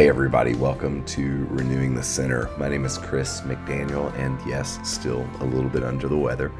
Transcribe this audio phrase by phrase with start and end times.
[0.00, 2.48] Hey, everybody, welcome to Renewing the Center.
[2.56, 6.50] My name is Chris McDaniel, and yes, still a little bit under the weather.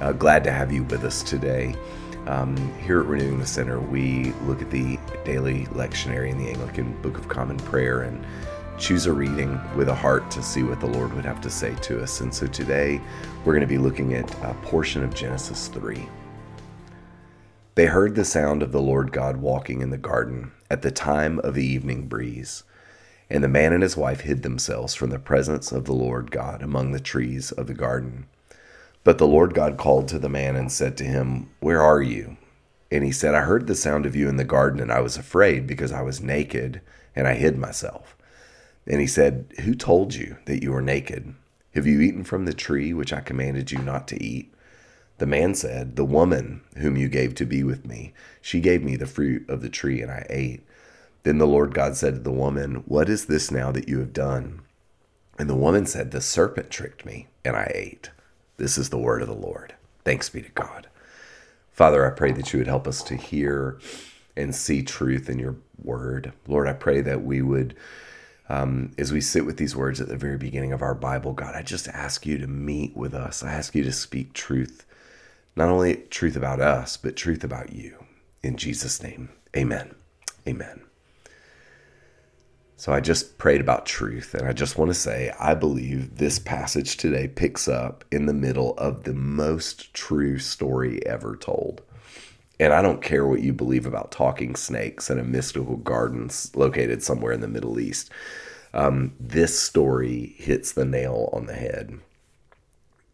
[0.00, 1.74] Uh, glad to have you with us today.
[2.28, 7.02] Um, here at Renewing the Center, we look at the daily lectionary in the Anglican
[7.02, 8.24] Book of Common Prayer and
[8.78, 11.74] choose a reading with a heart to see what the Lord would have to say
[11.74, 12.20] to us.
[12.20, 13.00] And so today,
[13.44, 16.08] we're going to be looking at a portion of Genesis 3.
[17.74, 21.38] They heard the sound of the Lord God walking in the garden at the time
[21.40, 22.64] of the evening breeze.
[23.28, 26.62] And the man and his wife hid themselves from the presence of the Lord God
[26.62, 28.24] among the trees of the garden.
[29.04, 32.38] But the Lord God called to the man and said to him, Where are you?
[32.90, 35.18] And he said, I heard the sound of you in the garden, and I was
[35.18, 36.80] afraid because I was naked,
[37.14, 38.16] and I hid myself.
[38.86, 41.34] And he said, Who told you that you were naked?
[41.74, 44.51] Have you eaten from the tree which I commanded you not to eat?
[45.22, 48.96] The man said, The woman whom you gave to be with me, she gave me
[48.96, 50.66] the fruit of the tree, and I ate.
[51.22, 54.12] Then the Lord God said to the woman, What is this now that you have
[54.12, 54.62] done?
[55.38, 58.10] And the woman said, The serpent tricked me, and I ate.
[58.56, 59.76] This is the word of the Lord.
[60.04, 60.88] Thanks be to God.
[61.70, 63.78] Father, I pray that you would help us to hear
[64.36, 66.32] and see truth in your word.
[66.48, 67.76] Lord, I pray that we would
[68.48, 71.54] um, as we sit with these words at the very beginning of our Bible, God,
[71.54, 73.44] I just ask you to meet with us.
[73.44, 74.84] I ask you to speak truth
[75.56, 78.04] not only truth about us, but truth about you.
[78.42, 79.94] In Jesus' name, amen.
[80.46, 80.82] Amen.
[82.76, 86.40] So I just prayed about truth, and I just want to say I believe this
[86.40, 91.82] passage today picks up in the middle of the most true story ever told.
[92.58, 97.02] And I don't care what you believe about talking snakes and a mystical garden located
[97.02, 98.10] somewhere in the Middle East.
[98.74, 102.00] Um, this story hits the nail on the head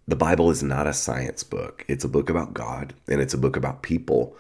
[0.09, 1.85] the Bible is not a science book.
[1.87, 4.35] It's a book about God and it's a book about people.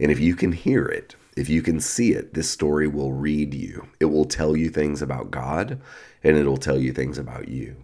[0.00, 3.52] And if you can hear it, if you can see it, this story will read
[3.52, 3.86] you.
[4.00, 5.78] It will tell you things about God
[6.22, 7.76] and it'll tell you things about you.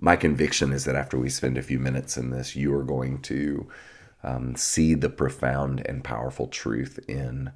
[0.00, 3.22] My conviction is that after we spend a few minutes in this, you are going
[3.22, 3.66] to
[4.22, 7.52] um, see the profound and powerful truth in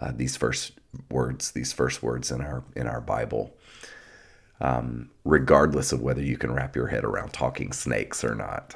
[0.00, 0.72] uh, these first
[1.08, 3.54] words, these first words in our in our Bible
[4.62, 8.74] um, regardless of whether you can wrap your head around talking snakes or not.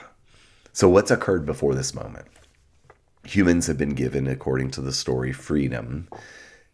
[0.72, 2.26] So, what's occurred before this moment?
[3.24, 6.08] Humans have been given, according to the story, freedom,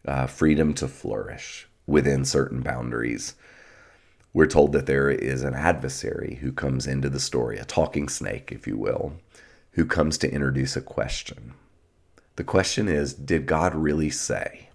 [0.06, 3.34] uh, freedom to flourish within certain boundaries.
[4.32, 8.50] We're told that there is an adversary who comes into the story, a talking snake,
[8.50, 9.12] if you will,
[9.72, 11.52] who comes to introduce a question.
[12.36, 14.70] The question is Did God really say?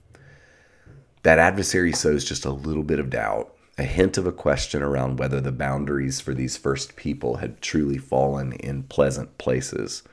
[1.24, 5.20] That adversary sows just a little bit of doubt a hint of a question around
[5.20, 10.04] whether the boundaries for these first people had truly fallen in pleasant places.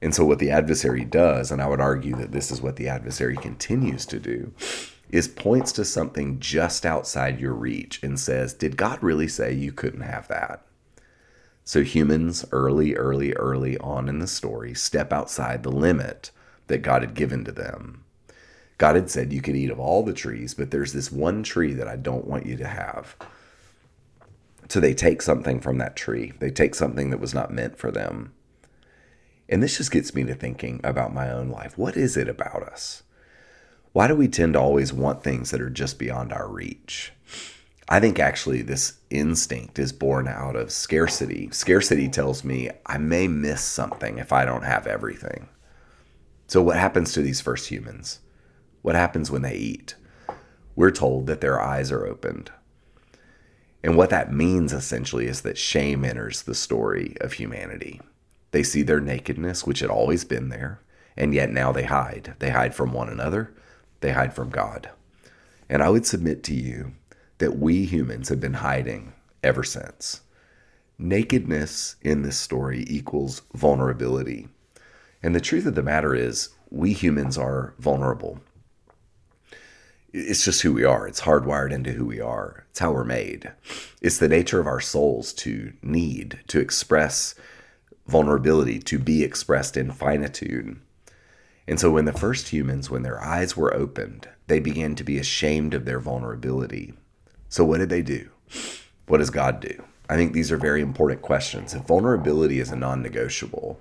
[0.00, 2.88] And so, what the adversary does, and I would argue that this is what the
[2.88, 4.52] adversary continues to do,
[5.10, 9.72] is points to something just outside your reach and says, Did God really say you
[9.72, 10.62] couldn't have that?
[11.64, 16.30] So, humans early, early, early on in the story step outside the limit
[16.68, 17.99] that God had given to them.
[18.80, 21.74] God had said you could eat of all the trees, but there's this one tree
[21.74, 23.14] that I don't want you to have.
[24.70, 26.32] So they take something from that tree.
[26.38, 28.32] They take something that was not meant for them.
[29.50, 31.76] And this just gets me to thinking about my own life.
[31.76, 33.02] What is it about us?
[33.92, 37.12] Why do we tend to always want things that are just beyond our reach?
[37.86, 41.50] I think actually this instinct is born out of scarcity.
[41.52, 45.50] Scarcity tells me I may miss something if I don't have everything.
[46.46, 48.20] So, what happens to these first humans?
[48.82, 49.94] What happens when they eat?
[50.74, 52.50] We're told that their eyes are opened.
[53.82, 58.00] And what that means essentially is that shame enters the story of humanity.
[58.50, 60.80] They see their nakedness, which had always been there,
[61.16, 62.34] and yet now they hide.
[62.38, 63.54] They hide from one another,
[64.00, 64.90] they hide from God.
[65.68, 66.92] And I would submit to you
[67.38, 70.22] that we humans have been hiding ever since.
[70.98, 74.48] Nakedness in this story equals vulnerability.
[75.22, 78.40] And the truth of the matter is, we humans are vulnerable
[80.12, 81.06] it's just who we are.
[81.06, 82.64] It's hardwired into who we are.
[82.70, 83.50] It's how we're made.
[84.00, 87.34] It's the nature of our souls to need, to express
[88.06, 90.80] vulnerability, to be expressed in finitude.
[91.68, 95.18] And so when the first humans, when their eyes were opened, they began to be
[95.18, 96.94] ashamed of their vulnerability.
[97.48, 98.28] So what did they do?
[99.06, 99.84] What does God do?
[100.08, 101.72] I think these are very important questions.
[101.72, 103.80] If vulnerability is a non negotiable,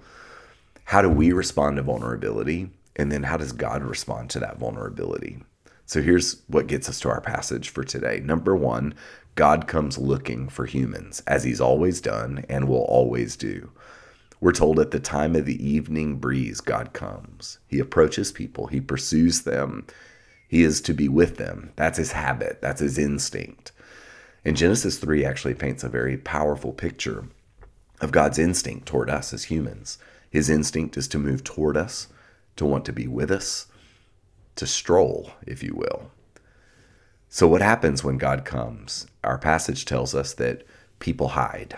[0.85, 2.69] how do we respond to vulnerability?
[2.95, 5.39] And then how does God respond to that vulnerability?
[5.89, 8.21] So here's what gets us to our passage for today.
[8.23, 8.93] Number one,
[9.33, 13.71] God comes looking for humans, as he's always done and will always do.
[14.39, 17.57] We're told at the time of the evening breeze, God comes.
[17.65, 19.87] He approaches people, he pursues them,
[20.47, 21.71] He is to be with them.
[21.75, 23.71] That's his habit, that's his instinct.
[24.45, 27.25] And Genesis 3 actually paints a very powerful picture
[27.99, 29.97] of God's instinct toward us as humans.
[30.29, 32.09] His instinct is to move toward us,
[32.57, 33.65] to want to be with us,
[34.59, 36.11] to stroll, if you will.
[37.29, 39.07] So, what happens when God comes?
[39.23, 40.65] Our passage tells us that
[40.99, 41.77] people hide,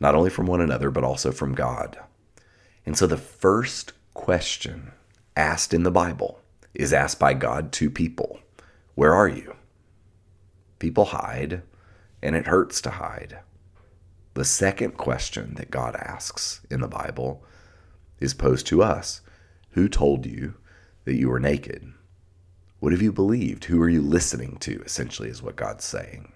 [0.00, 1.98] not only from one another, but also from God.
[2.86, 4.92] And so, the first question
[5.36, 6.40] asked in the Bible
[6.72, 8.40] is asked by God to people
[8.94, 9.56] Where are you?
[10.78, 11.62] People hide,
[12.22, 13.40] and it hurts to hide.
[14.32, 17.44] The second question that God asks in the Bible
[18.20, 19.20] is posed to us
[19.70, 20.54] Who told you
[21.04, 21.92] that you were naked?
[22.80, 23.64] What have you believed?
[23.64, 24.82] Who are you listening to?
[24.82, 26.32] Essentially, is what God's saying.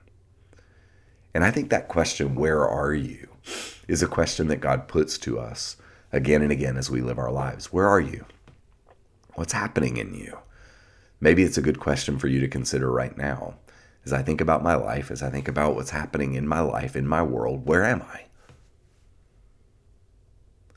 [1.34, 3.28] And I think that question, Where are you?
[3.86, 5.76] is a question that God puts to us
[6.12, 7.72] again and again as we live our lives.
[7.72, 8.24] Where are you?
[9.34, 10.38] What's happening in you?
[11.20, 13.54] Maybe it's a good question for you to consider right now.
[14.04, 16.96] As I think about my life, as I think about what's happening in my life,
[16.96, 18.24] in my world, where am I?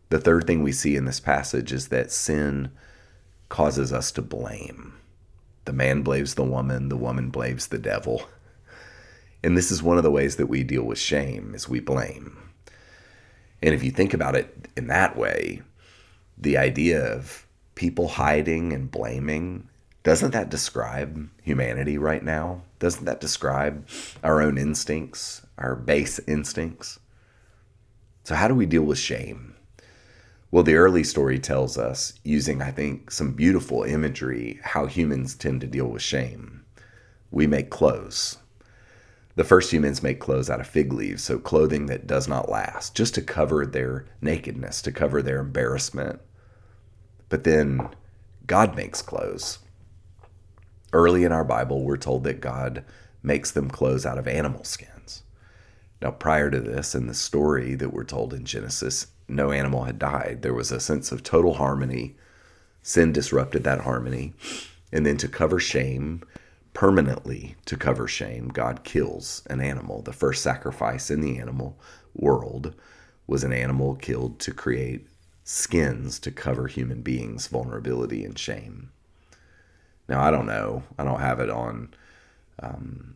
[0.09, 2.71] The third thing we see in this passage is that sin
[3.51, 4.93] causes us to blame.
[5.65, 8.23] The man blames the woman, the woman blames the devil.
[9.43, 12.37] And this is one of the ways that we deal with shame is we blame.
[13.61, 15.61] And if you think about it in that way,
[16.37, 17.45] the idea of
[17.75, 19.67] people hiding and blaming,
[20.03, 22.63] doesn't that describe humanity right now?
[22.79, 23.87] Doesn't that describe
[24.23, 26.99] our own instincts, our base instincts?
[28.23, 29.55] So, how do we deal with shame?
[30.51, 35.61] Well, the early story tells us, using, I think, some beautiful imagery, how humans tend
[35.61, 36.65] to deal with shame.
[37.31, 38.37] We make clothes.
[39.35, 42.93] The first humans make clothes out of fig leaves, so clothing that does not last,
[42.93, 46.19] just to cover their nakedness, to cover their embarrassment.
[47.29, 47.87] But then
[48.45, 49.59] God makes clothes.
[50.91, 52.83] Early in our Bible, we're told that God
[53.23, 55.23] makes them clothes out of animal skins.
[56.01, 59.99] Now, prior to this, in the story that we're told in Genesis, no animal had
[59.99, 60.41] died.
[60.41, 62.15] There was a sense of total harmony.
[62.81, 64.33] Sin disrupted that harmony.
[64.91, 66.23] And then to cover shame,
[66.73, 70.01] permanently to cover shame, God kills an animal.
[70.01, 71.77] The first sacrifice in the animal
[72.13, 72.75] world
[73.27, 75.07] was an animal killed to create
[75.43, 78.91] skins to cover human beings' vulnerability and shame.
[80.07, 80.83] Now, I don't know.
[80.97, 81.93] I don't have it on
[82.61, 83.15] um,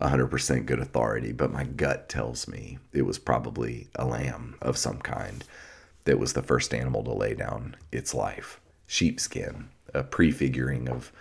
[0.00, 4.98] 100% good authority, but my gut tells me it was probably a lamb of some
[4.98, 5.44] kind
[6.04, 8.60] that was the first animal to lay down its life.
[8.86, 11.12] Sheepskin, a prefiguring of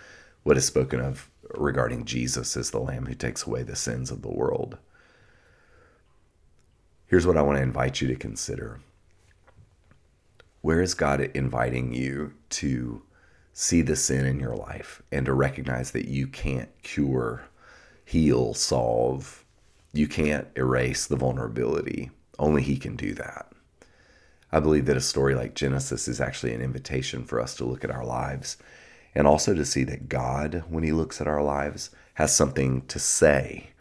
[0.43, 4.21] what is spoken of regarding Jesus as the lamb who takes away the sins of
[4.21, 4.77] the world.
[7.07, 8.79] Here's what I want to invite you to consider.
[10.61, 13.01] Where is God inviting you to
[13.51, 17.43] see the sin in your life and to recognize that you can't cure,
[18.09, 19.45] heal, solve,
[19.93, 22.09] you can't erase the vulnerability?
[22.39, 23.51] Only He can do that.
[24.51, 27.83] I believe that a story like Genesis is actually an invitation for us to look
[27.83, 28.57] at our lives
[29.13, 32.97] and also to see that God, when He looks at our lives, has something to
[32.97, 33.71] say,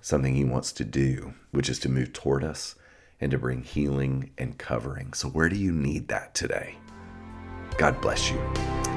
[0.00, 2.74] something He wants to do, which is to move toward us
[3.20, 5.12] and to bring healing and covering.
[5.12, 6.74] So, where do you need that today?
[7.76, 8.87] God bless you.